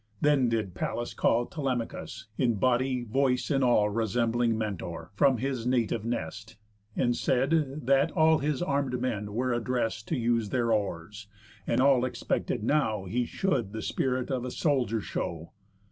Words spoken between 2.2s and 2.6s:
in